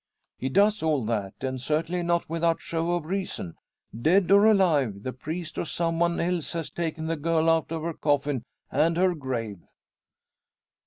[0.39, 3.53] "He does all that; and certainly not without show of reason.
[3.95, 7.83] Dead or alive, the priest or some one else has taken the girl out of
[7.83, 9.59] her coffin, and her grave."